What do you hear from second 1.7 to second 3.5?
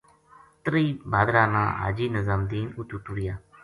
حاجی نظام دین اتو ٹریا۔